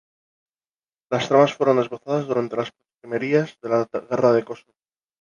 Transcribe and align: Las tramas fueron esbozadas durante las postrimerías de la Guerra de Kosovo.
Las 1.11 1.27
tramas 1.27 1.53
fueron 1.53 1.77
esbozadas 1.77 2.25
durante 2.25 2.55
las 2.57 2.71
postrimerías 2.71 3.55
de 3.61 3.69
la 3.69 3.85
Guerra 4.09 4.31
de 4.31 4.43
Kosovo. 4.43 4.73